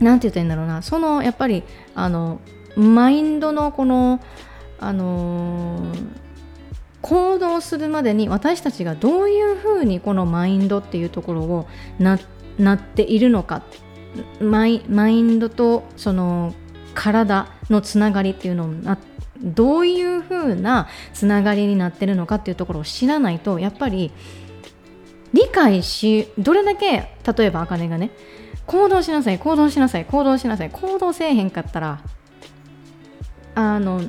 [0.00, 0.82] なんて言ったらいいんだろうな。
[0.82, 1.62] そのやっぱり
[1.94, 2.40] あの
[2.76, 4.20] マインドのこの
[4.78, 6.08] あのー、
[7.00, 11.66] 行動するまでに私たちがどういうふうにこのマインドっていうところを
[11.98, 12.18] な
[12.58, 13.62] なっているのか。
[14.40, 16.54] マイマインドとその
[16.94, 18.98] 体のつながりっていうのをな
[19.42, 24.12] どういうふうなつながりになってるのかっていうところを知らないとやっぱり
[25.32, 28.10] 理解しどれだけ例えばあかねがね
[28.66, 32.00] 行動しなさい行動しなさい行動しなさい行動せえへんかったら
[33.54, 34.02] あの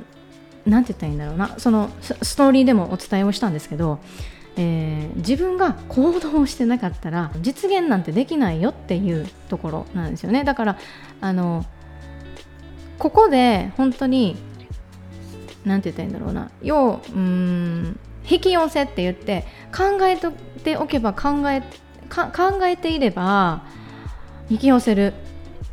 [0.66, 1.56] なんて言ったらいいんだろうな。
[1.58, 4.00] そのストーリーでもお伝えをしたんですけど
[4.58, 10.44] えー、自分が行動してなかったら実現なんてできないよっていうところなんですよね。
[10.44, 10.78] だから
[11.22, 11.66] あの
[12.98, 14.38] ここで本当に
[15.66, 16.52] 何て言ったらいいんだろうな。
[16.62, 20.18] 要うん引き寄せって言って考え
[20.64, 21.62] ておけば考え
[22.10, 23.64] 考えていれば
[24.50, 25.14] 引き寄せる。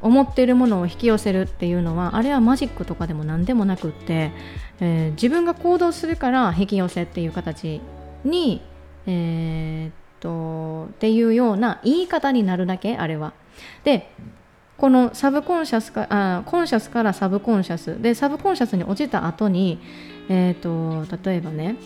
[0.02, 4.32] 思っているものを引き寄せるっていうのはあれはマジックとかでも何でもなくって、
[4.80, 7.80] えー、自分が行動するから引き寄せっていう形
[8.24, 8.60] に、
[9.06, 13.32] えー、っとっていうような言い方になるだけあれは。
[13.84, 14.10] で
[14.78, 19.78] この subconscious かあ conscious から subconscious で subconscious に落ちた後に、
[20.28, 21.76] えーと、例えばね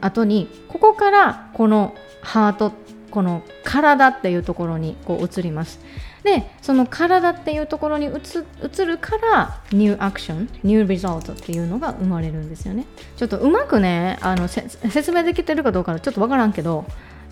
[0.00, 2.72] 後にここからこのハート
[3.10, 5.80] この体っていうところにこう移ります
[6.22, 12.86] でその体っていうところに移るからニューアクションニューリザルトっていうのが生まれるんですよね。
[13.16, 16.84] ちょっとうまくねあの説明できてるかどうかちょっとわからんけど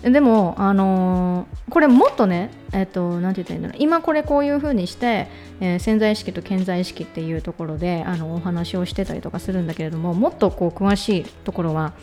[0.03, 5.27] でも、あのー、これもっとね、えっ、と、なんて言ったらいいんだろう、今これこういうふうにして、
[5.59, 11.93] えー、潜在意識と潜在意識っていうところであのお話をしてたりとかするんだけれども、もっとこう詳しいところは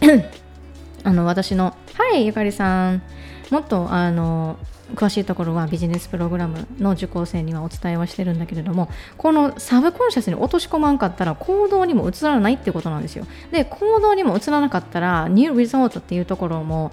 [1.04, 3.02] あの私の「はいゆかりさん」
[3.50, 4.58] もっとあの
[4.94, 13.26] 詳しいところはビジネスプログラムの受講生にはお伝えはしてるんだけれどもこのサブコンシャスに落とし込まんかったら行動にも移らないってことなんですよ。
[13.50, 16.92] で行動にも移らなかったらニューリゾートっていうところも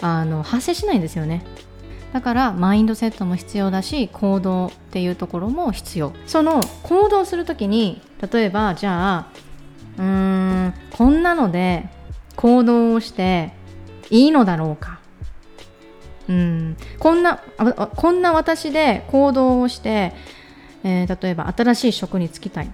[0.00, 1.44] あの発生しないんですよね。
[2.12, 6.12] だからマインドセットも必要だし行動っていうところも必要。
[6.26, 8.02] その行動する時に
[8.32, 9.26] 例えばじゃあ
[9.98, 10.04] うー
[10.68, 11.88] んこんなので
[12.36, 13.52] 行動をして
[14.10, 15.01] いいのだろうか。
[16.32, 16.76] うん。
[16.98, 17.36] こんな
[17.96, 20.14] こんな私で行動をして、
[20.84, 22.72] えー、例えば新しい職に就きたい。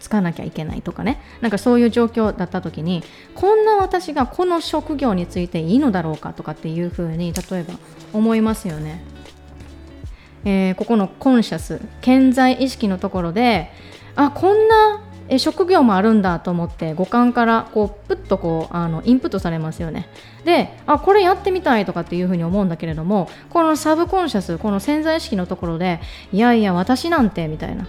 [0.00, 1.18] つかなきゃいけないとかね。
[1.40, 3.02] なんかそういう状況だった時に
[3.34, 7.74] こんな私がこの職業についていいのだろうかとかっていうふうに例えば
[8.12, 9.02] 思いますよね。
[10.44, 13.70] えー、ここのコンシャス健在意識のところで
[14.14, 20.08] あこんなえ職業もあるんだと思って五感からこうプッとこうあのインプットされますよね。
[20.44, 26.00] であこれやってみたいとかっていうふうに思うんだけれどもこのサブコンシャスこの潜在意識のところで
[26.32, 27.86] いやいや私なんてみたいな。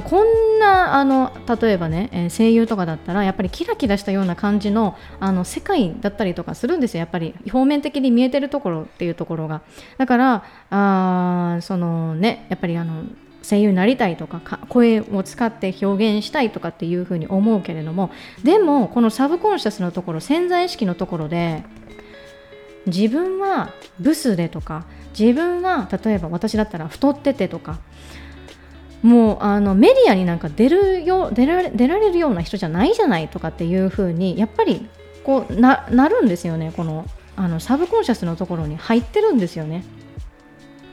[0.00, 7.00] こんなあの例えばね、え声優とかだったらやっぱりキラキラしたような感じのあの世界だったりとかするんですよ。
[7.00, 9.62] やっぱり表面的に見えてるところっていうところが。
[9.98, 13.04] だからあそのねやっぱりあの
[13.48, 18.10] 声優になりたいとか声を使って表現したいとかっていうふうに思うけれども
[18.42, 21.62] でもこのサブコンシャスのところ潜在意識のところで
[22.86, 24.86] 自分はブスでとか
[25.18, 27.78] 自分は例えば私だったら太っててとか
[29.02, 34.88] もうあのメディアになんか出るよ出られ出られるような人じゃないじゃないとかっていうふうにやっぱり
[35.22, 39.84] こうななるんですよねこのあのサブコンシャスのところに入ってるんですよね。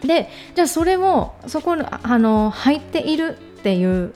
[0.01, 4.13] でじゃあそれをそこあの入っているっていう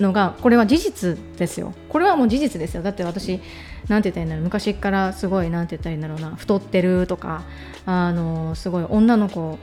[0.00, 1.72] のがこれは事実ですよ。
[1.88, 2.82] これはもう事実ですよ。
[2.82, 3.40] だって私
[3.88, 4.44] なんて言ったらいいんだろう。
[4.44, 6.36] 昔からすごいなんて言ったらいいんだろうな。
[6.36, 7.42] 太ってるとか
[7.86, 9.58] あのすごい女の子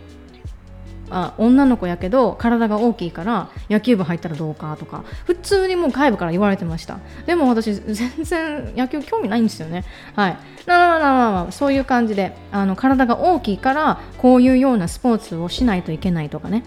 [1.13, 6.99] あ女の子やけど体が大きいから野球部入ったらどうかとか普通にもう外部から言われてました。
[7.26, 9.86] でも私全然野球興味ないんですよね。
[10.15, 10.38] はい。
[10.65, 16.63] なあまあまあそういう感じであの体が大きいからこういうようなスポーツをしないといけないとかね。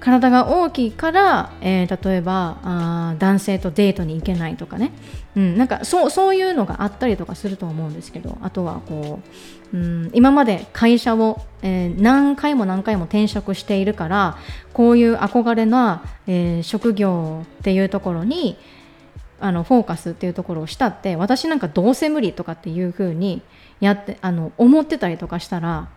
[0.00, 4.92] 体が大きいから、えー、例えばあ男性とデートに行けないとかね、
[5.36, 9.20] うん、なんかそうそういうのがあったりとかすると思うんですけどあとはこ
[9.72, 14.38] う、うん、今まで会社を、えー、何回も何回も転職しているから
[14.72, 18.56] こういう憧れな、えー、職業っていうところに
[19.38, 23.42] あのフォーカスっていうところをしたって私なんかどうせ無理とかっていうふうに
[23.80, 25.88] やってあの思ってたりとかしたら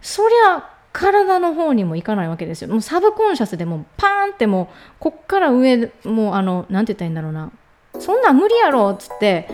[0.00, 2.68] そりゃ体の方にもいかないわけですよ。
[2.68, 7.50] もうサブコンシャスでもパーンってもうこっから上もうあの何て言ったらいいんだろうな
[7.98, 9.48] そんなん無理やろっつって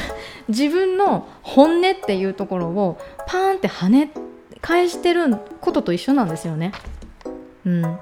[0.48, 4.10] 自分の本音っていうところをパーンって跳ね
[4.62, 6.72] 返してることと一緒なんですよね。
[7.66, 7.98] うん。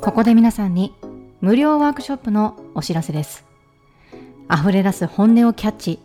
[0.00, 0.94] ここで皆さんに
[1.40, 3.44] 無料ワークショップのお知らせです。
[4.48, 5.98] 溢れ出す本音をキャッチ。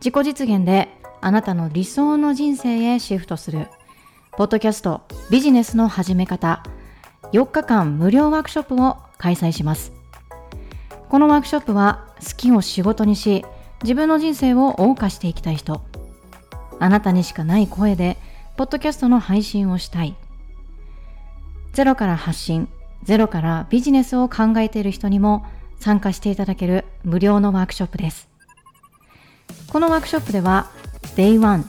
[0.00, 3.68] 自己実現であなたの理想の人生へシフトする、
[4.36, 6.62] ポッドキャストビジネスの始め方、
[7.32, 9.92] 4日間無料ワークショップを開催します。
[11.08, 13.44] このワークショップは好きを仕事にし、
[13.82, 15.82] 自分の人生を謳歌していきたい人、
[16.78, 18.16] あなたにしかない声で、
[18.56, 20.14] ポッドキャストの配信をしたい。
[21.72, 22.68] ゼロから発信、
[23.02, 25.44] ゼロからビジネスを考えている人にも
[25.80, 28.28] 参加していただける無料のワークショップです。
[29.72, 30.70] このワークショップでは
[31.16, 31.64] Day1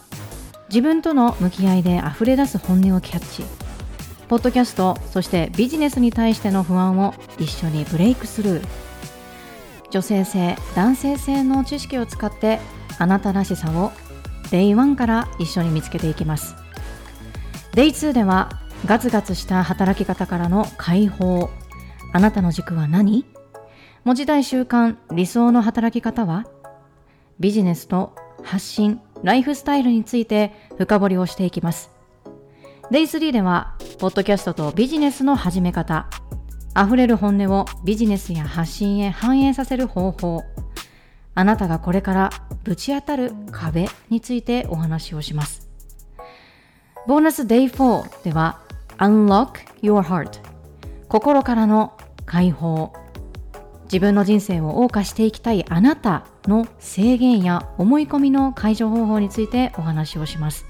[0.70, 3.44] 自分との向き合いで溢れ出す本音をキャッチ。
[4.28, 8.68] ポッドキャストそしてビジネスに対しての不安を一緒にブレイクスルー。
[9.90, 12.60] 女性性男性性の知識を使って
[13.00, 13.92] あなたらしさを
[14.52, 16.56] Day1 から一緒に見つけていきます。
[17.72, 18.50] Day2 では
[18.86, 21.50] ガツガツした働き方からの解放。
[22.14, 23.26] あなたの軸は何？
[24.04, 26.46] 文字題習慣理想の働き方は？
[27.40, 31.92] ビジネスと発信、ライフスタイルについて深掘りをしていきます。
[32.92, 36.08] Day3 では、ポッドキャストとビジネスの始め方、
[36.76, 40.44] 溢れる本音をビジネスや発信へ反映させる方法、
[41.36, 42.30] あなたがこれから
[42.64, 45.70] ぶち当たる壁についてお話をします。
[47.08, 48.60] ボーナス Day4 では
[48.98, 50.42] Unlock Your Heart
[51.08, 52.94] 心からの解放
[53.86, 60.66] 自分の人生を謳歌していきたいあなたの制限や思い込みの解除方法についてお話をします。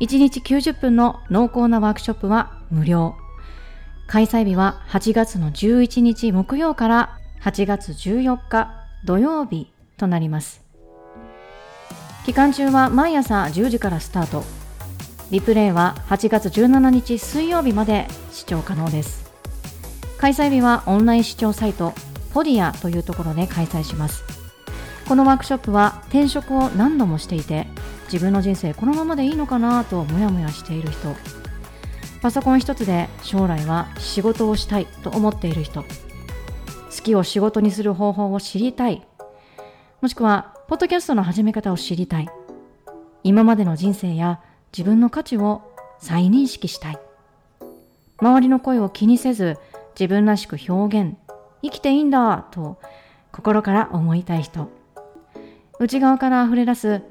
[0.00, 3.14] 1日90分の濃厚なワークショップは無料。
[4.06, 8.72] 開催日は8月の11日木曜から8月14日
[9.04, 10.62] 土曜日となります。
[12.26, 14.44] 期間中は毎朝10時からスタート。
[15.30, 19.30] リプレイは8月17日水曜日まで視聴可能です。
[20.18, 21.94] 開催日はオンライン視聴サイト
[22.32, 24.41] ポディアというところで開催します。
[25.08, 27.66] このワークショップは転職を何度もしていて
[28.04, 31.14] 自分の人生このままでいいのかなとモヤモヤしている人。
[32.22, 35.82] パソコン一つで将来は仕事をしたいと思っている人。
[35.82, 35.86] 好
[37.02, 39.06] きを仕事にする方法を知りたい。
[40.00, 42.28] もしくはポッドキャストの始め方を知りたい。
[43.24, 44.40] 今までの人生や
[44.76, 45.62] 自分の価値を
[45.98, 46.98] 再認識したい。
[48.18, 49.58] 周りの声を気にせず
[49.98, 51.16] 自分らしく表現。
[51.62, 52.78] 生きていいんだと
[53.32, 54.81] 心から思いたい人。
[55.82, 57.02] 内側から溢れ出す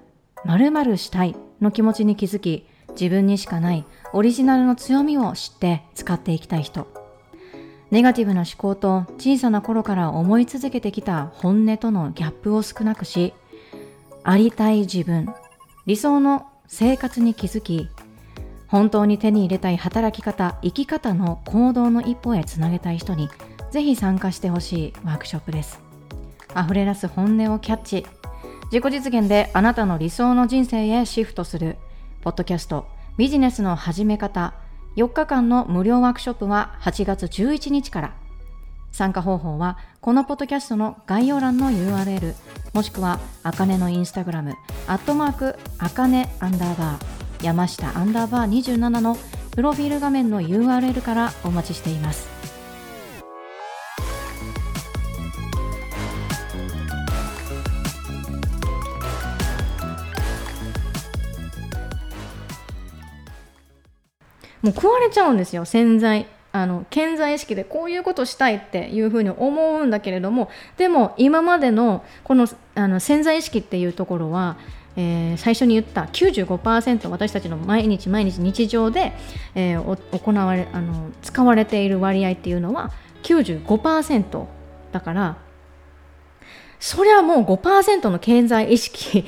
[0.46, 6.88] 〇〇したいの気持ちに気づき自分にしかないオリジナルの強みを知って使っていきたい人。
[7.92, 13.34] ネガティブな思考と小さな頃から思い続けてきた本音とのギャップを少なくし
[14.24, 15.28] ありたい自分
[15.86, 17.90] 理想の生活に気づき
[18.68, 23.28] 本当に手に入れたい働き方生き方の行動の一歩へつなげたい人に
[23.72, 25.82] ぜひ参加してほしいワークショップです。
[26.56, 28.21] 溢れ出す本音をキャッチ。
[28.72, 31.78] 自己実現であなたの理想の人生へシフトする。
[32.22, 34.54] ポッドキャストビジネスの始め方。
[34.96, 38.14] 4日間の無料ワークショップは8月11日から。
[38.94, 42.34] 参加方法はこのポッドキャストの概要欄の URL
[42.74, 44.56] もしくはあかねのインスタグラム。
[44.88, 47.46] アットマークあかねアンダーバー。
[47.46, 49.18] 山下アンダーバー27の
[49.52, 52.41] プロフィール画面の URL からお待ちしています。
[64.62, 74.58] もう壊れちゃうんですよ洗剤あの健在意識でこういうことしたいっていうふうに思うんだけれどもでも今までのこのあの潜在意識っていうところは、
[74.97, 79.13] えー、最初に言った95%私たちの毎日毎日日常で、
[79.56, 82.91] えー、行われあの使われている割合っていうのは
[83.24, 84.45] 95%
[84.91, 85.38] だから
[86.80, 89.26] それはもう5%の経済意識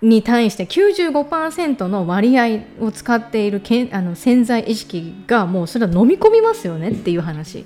[0.00, 7.64] に対して95%の割合を使っているけあの潜在意識がもうそれは飲み込みますよねっていう話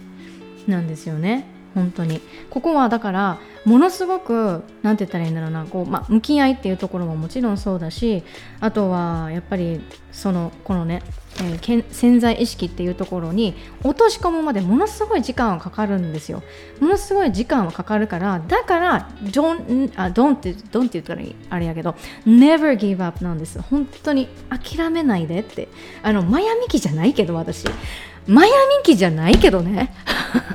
[0.67, 1.52] なんですよね。
[1.75, 2.21] 本当に。
[2.51, 8.25] ここはだからものすごく何て言ったらいいんだろうなこう、まあ、向き合いっていうところももちろんそうだし
[8.61, 9.81] あとはやっぱり
[10.11, 11.03] そのこのね、
[11.37, 13.55] えー、潜在意識っていうところに
[13.85, 16.43] 落とし込むまでものすごい時間はかかるんですよ。
[16.81, 21.95] ものすごい時間はかかるからだからドンあドンってドンって言ったらあれやけど
[22.27, 23.61] never give up なんです。
[23.63, 25.69] 本当に諦めないでって。
[26.03, 27.67] あのマヤミキじゃないけど私。
[28.27, 29.95] マヤミキじゃないけどね。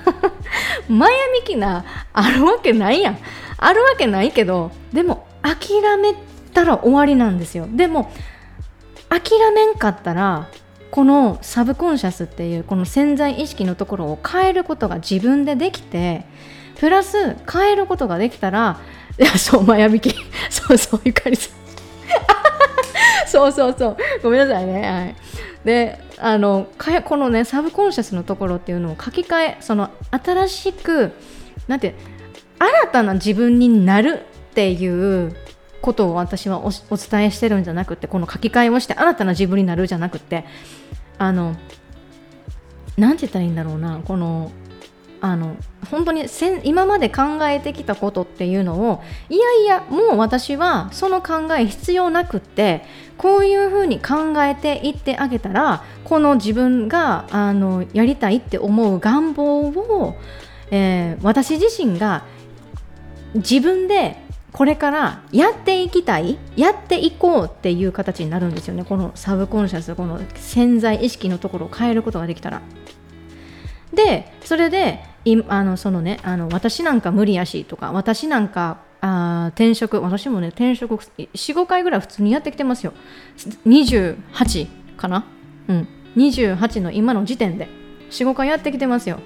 [0.87, 3.17] マヤミキなあるわけないやん。
[3.57, 6.15] あるわけないけどでも諦め
[6.53, 7.67] たら終わりなんですよ。
[7.69, 8.11] でも
[9.09, 10.47] 諦めんかったら
[10.91, 16.25] このサブコンシャスっていうこの潜在意識のところを変えることが自分でできて
[16.79, 18.79] プラス変えることができたら
[19.19, 20.15] いやそうマヤミキ。
[20.49, 21.57] そうそうゆかりさん。
[23.27, 23.97] そうそうそう。
[24.21, 24.89] ごめんなさいね。
[24.89, 25.15] はい。
[25.67, 26.69] であの
[27.03, 31.11] このねサブコンシャスのところっていうのを書き換えその新しく
[31.67, 31.93] なんて
[32.57, 35.35] 新たな自分になるっていう
[35.81, 40.45] ことを私はお伝えしてるんじゃなくてこの書き換えをして新たな自分になるじゃなくて
[41.17, 41.57] あの
[42.95, 44.53] なんて言ったらいいんだろうなこの
[45.21, 45.55] あの
[45.89, 46.25] 本当に
[46.63, 52.83] 今まで考えてきたことっていうのをいやいやもう私はその考え必要なくって
[53.17, 60.15] こういうふうに考えていってあげたらこの自分があのやりたいって思う願望を、
[60.71, 62.25] えー、私自身が
[63.35, 64.17] 自分で
[64.51, 72.61] これからやっていきたいやっていこうっていう形になるんですよねこのサブコンシャスこの潜在意識のところを変えることができたら。
[73.97, 82.93] でそれでいあのそのねあの私なんか無理やしとか私なんかあ転職私もね転職45回ぐらい普通にやってきてますよ。
[83.65, 85.25] 28かな？
[85.67, 85.87] うん。
[86.15, 87.67] 28の今の時点で
[88.09, 89.19] 45回やってきてますよ。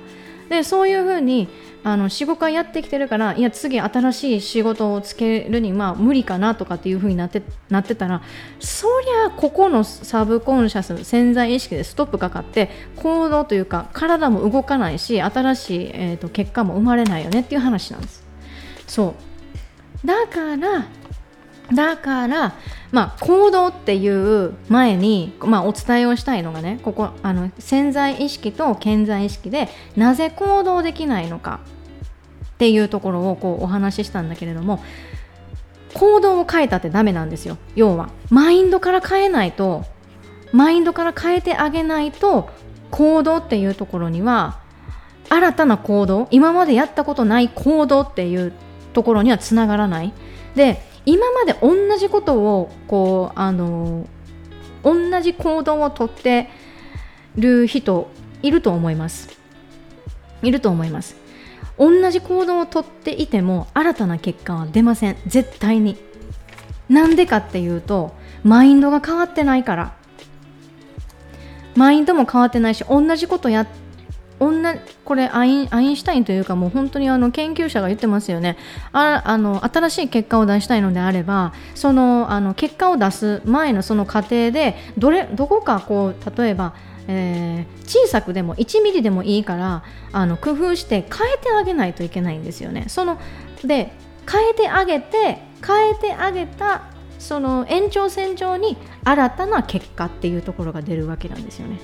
[0.49, 1.47] でそういうふうに
[1.83, 8.21] あの45回やってきてるからいや次新しい仕事をつけるにま無理かなとかっていうふうになってなってたら
[8.59, 18.23] そりゃここのサブコンシャス潜在意識でストップかかって行動というか体も動かないし新しい、えーと結果も生まれないよねっていう話なんです。
[18.87, 19.15] そ
[20.03, 20.07] う。
[20.07, 20.85] だから
[21.73, 22.53] だから、
[22.91, 31.61] まあ、行動っていう前に、まあ、お伝えをしたいのがねここあの潜在意識と潜在意識でなぜ行動できないのか
[32.45, 34.83] っていうところをこうお話ししたんだけれども
[35.93, 37.57] 行動を変えたってダメなんですよ。
[37.75, 39.85] 要はマインドから変えないと
[40.51, 42.49] マインドから変えてあげないと
[42.91, 44.59] 行動っていうところには
[45.29, 48.53] 新たな行動今までやったことない行動っていう
[48.93, 50.13] ところにはつながらない。
[50.55, 54.07] で今まで同じことをこうあの
[54.83, 56.49] 同じ行動をとって
[57.35, 58.09] る人
[58.41, 59.29] いると思います。
[60.41, 61.15] いると思います。
[61.77, 65.17] 同じ行動をとっていても新たな結果は出ません。
[65.27, 65.97] 絶対に。
[66.89, 69.93] なんでかっていうとマインドが変わってないから。
[71.75, 73.67] マインドも変わってないし同じことやっ
[74.41, 74.75] 女
[75.05, 78.57] これアインアインシュタインというかもう本当にあの研究者が言ってますよね
[78.91, 86.73] ああの新しい結果を出したいのであればそのあの結果を出す前のその過程でどれどこかこう例えば
[87.07, 92.85] えー、小さくでも1ミリでもいいからあの工夫して変えてあげないといけないんですよね。
[92.87, 93.19] その
[93.65, 93.91] で
[94.31, 96.83] 変えてあげて変えてあげた
[97.17, 101.79] その延長線上に新たな結果っていうところが出るわけなんですよね。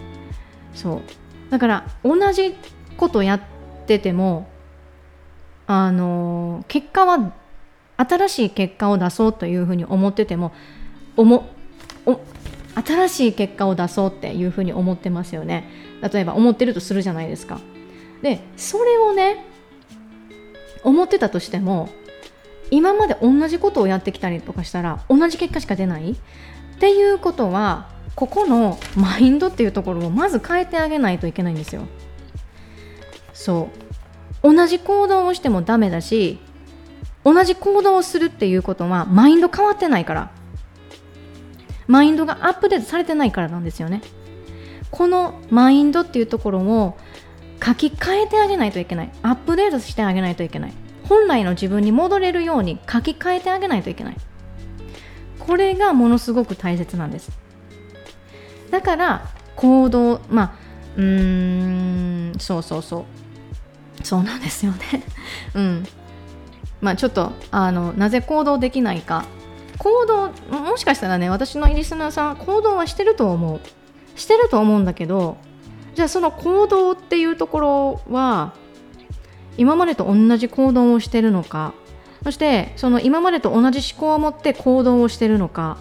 [0.74, 1.02] そう
[1.50, 2.56] だから同じ
[2.98, 3.42] ことやっ
[3.86, 4.48] てても
[5.66, 7.34] あの結果は
[7.98, 10.54] 新しい結果を出そうというふうに思ってても
[11.16, 11.50] 思
[12.06, 12.20] お
[12.76, 15.68] 新しい結果を出そうっていうふうに思ってますよね。
[16.14, 17.60] 例えば思ってるとするじゃないですか。
[18.22, 19.46] でそれをね
[20.84, 21.90] 思ってたとしても
[22.70, 26.16] 今まで同じことをやってきたりとかしたら同じ結果しか出ないっ
[26.80, 31.84] ていうことはここのマインドっていうところをまず変えてあげないといけないんですよ。
[33.32, 33.70] そ
[34.44, 34.56] う。
[34.56, 36.40] 同じ行動をしてもダメだし
[37.24, 40.32] 同じ行動をするっていうことはマインド変わってないから。
[41.86, 44.02] マインドがアップデートされてないからなんですよね。
[44.90, 46.98] このマインドっていうところを
[47.64, 49.12] 書き換えてあげないといけない。
[49.22, 50.74] アップデートしてあげないといけない。
[51.08, 54.18] 本来の自分に戻れるように書き換えてあげないといけない。
[55.38, 57.46] これがものすごく大切なんです。
[58.72, 60.52] だから行動まあ
[60.98, 63.06] うーんそうそうそう。
[64.04, 64.78] そうなんですよね。
[65.54, 65.86] うん。
[66.82, 69.26] まあちょっとあのなぜ行動できないか。
[69.78, 73.60] 行動もしかしたらね私のリスナーさん行動はしてると思う。
[74.16, 75.38] してると思うんだけど
[75.94, 78.54] じゃあその行動っていうところは
[79.58, 81.74] 今までと同じ行動をしてるのか。
[82.24, 85.78] そしてその今までと同じ思考を持って行動をしてるのか。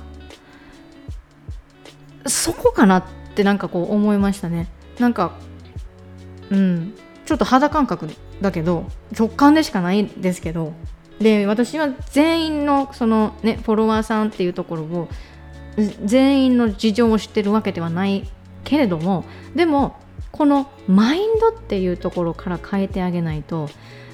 [2.29, 3.05] そこかなっ
[3.35, 4.68] てなんかこう思いましたね。
[4.99, 5.33] なんか
[6.51, 6.95] うん。
[7.24, 8.09] ちょっと肌感覚
[8.41, 10.72] だけど直感でしかないんですけど。
[11.20, 15.09] で私は全員のそのねフォロワーさんっていうところを
[16.05, 18.29] 全員の事情を知ってるわけではない
[18.64, 19.24] けれども
[19.55, 19.97] でも
[20.31, 23.70] このマインドっていうところから変えてあげないと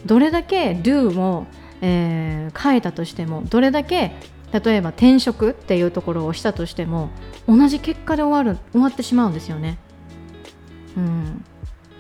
[0.07, 1.47] どれだけ do も、
[1.81, 4.13] えー、変えたとしてもどれだけ
[4.53, 7.11] 例えば転職っていうところをしたとしても
[7.49, 9.79] 同じ結果で終わる終わってしまうんですよね。
[10.97, 11.45] うん、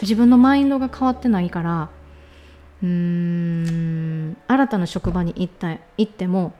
[0.02, 1.88] 自分のマインドが変わってないから
[2.82, 6.52] うーん新たな職場に行った行っても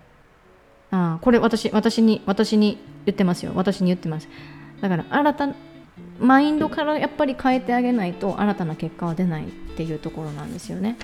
[0.90, 3.52] あこれ私私に私に言ってますよ。
[3.54, 4.28] 私に言ってます。
[4.80, 5.48] だから新た
[6.18, 10.96] マインドからやっぱり変えてあげないと新たな結果は出ないっていうところなんですよね、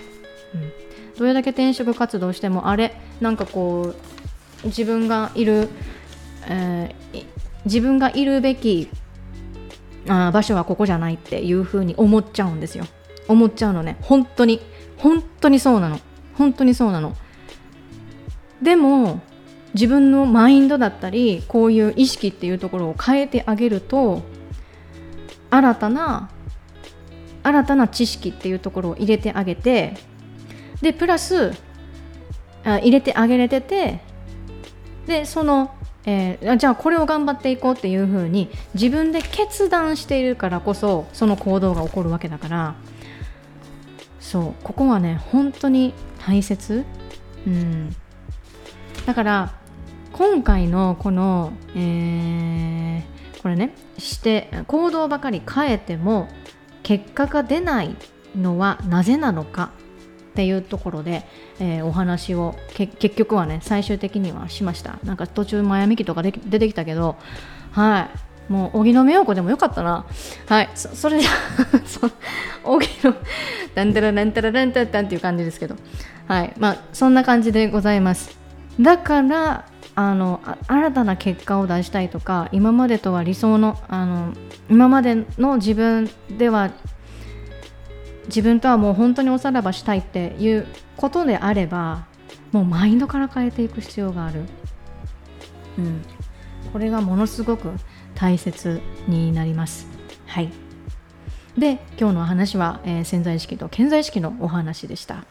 [0.54, 0.72] うん、
[1.18, 4.17] どれだけ転職活動してもあれなんかこう
[4.64, 5.68] 自分がいる、
[6.48, 7.24] えー、
[7.64, 8.88] 自分がいるべき
[10.08, 12.84] あ場所はここじゃないっていうふうに思っちゃうんですよ。
[13.28, 13.96] 思っちゃうのね。
[14.00, 14.60] 本当に。
[14.96, 16.00] 本当にそうなの。
[16.34, 17.16] 本当にそうなの。
[18.62, 19.20] でも
[19.74, 24.22] 自分のマインドだったりこういう意識っていうところを変えてあげると
[25.50, 26.30] 新たな
[27.42, 29.94] 新たな知識っていうところを入れてあげて
[30.82, 31.52] でプラス
[32.64, 34.00] あ入れてあげれてて
[35.08, 42.74] でその、えー、じゃあこれを頑張っていこうっていうふうに自分で決断しているからこそその行動が起こるわけだから。
[44.20, 46.84] そうここはね本当に大切、
[47.46, 47.96] うん、
[49.06, 49.54] だから
[50.12, 56.28] 今回のこの、えー、これねして行動ばかり変えても
[56.82, 57.96] 結果が出ない
[58.36, 59.70] のはなぜなのか。
[60.38, 61.24] っていうところで、
[61.58, 65.00] えー、お話を結局はね最終的にはしました。
[65.02, 67.16] なんか途中マヤミキとか出てきたけど
[67.72, 68.08] は
[68.48, 68.52] い。
[68.52, 70.06] もう荻野目洋子でもよかったな。
[70.46, 70.70] はい。
[70.76, 71.30] そそれじゃ
[72.62, 73.14] 荻野
[73.74, 75.74] ダンタラダンタラダンタラダンっていう感じですけど。
[76.28, 76.52] はい。
[76.56, 78.38] まあそんな感じでございます。
[78.78, 79.64] だから
[79.96, 84.32] あの新たな結果を出したいとか今までとは理想のあの
[84.70, 86.08] 今までの自分
[86.38, 86.70] では
[88.28, 90.66] 自分とはもう本当におさらばしたいっていう
[90.96, 92.06] ことであれば
[92.52, 94.44] もうマインドから変えていく必要がある、
[95.78, 96.02] うん、
[96.72, 97.72] これがものすごく
[98.14, 99.86] 大切になります。
[100.26, 100.50] はい。
[101.56, 105.24] で今日のお話は、えー、潜在意識と潜在意識のお話でした。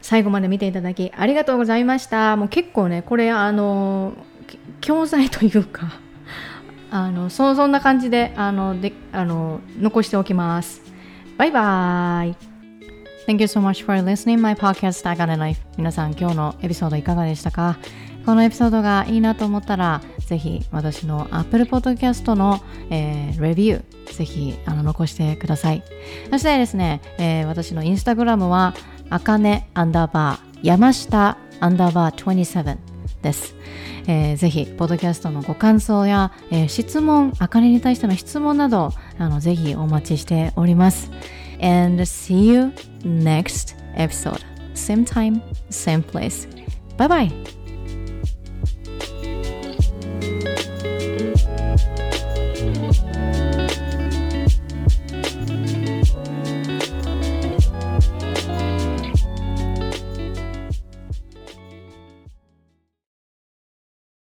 [0.00, 2.36] 最後まで見ていただきありがとうございました。
[2.36, 4.14] もう結構ねこれあの
[4.80, 5.92] 教材というか
[6.90, 10.87] あのそそんな感じであのであの残しておきます。
[11.38, 12.36] バイバイ
[13.28, 14.40] Thank you so much for listening.
[14.40, 15.60] My podcast I got a life.
[15.76, 17.78] 皆さん今日のエピソードいかがでしたか？
[18.26, 22.60] このエピソードがいいなと思ったらぜひ私の Apple Podcast の、
[22.90, 25.84] えー、レビューぜひあの残してください。
[26.28, 28.74] そしてですね、えー、私のインスタグラムは
[29.08, 32.78] あかねアンダーバー山下アンダーバー27
[33.22, 33.54] です。
[34.10, 41.10] えー、ぜひ、ポッドキャストのご感想や、えー、質問、あかねに対しての質問など、あのぜひお待ちしております。
[41.60, 44.40] And see you next episode.
[44.74, 45.40] Same time,
[45.70, 46.48] same place.
[46.96, 47.57] Bye bye.